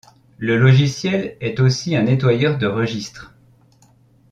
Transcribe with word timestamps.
Le 0.39 0.57
logiciel 0.57 1.37
est 1.41 1.59
aussi 1.59 1.95
un 1.95 2.01
nettoyeur 2.01 2.57
de 2.57 2.65
registre. 2.65 3.35